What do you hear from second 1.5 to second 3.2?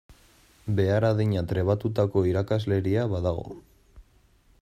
trebatutako irakasleria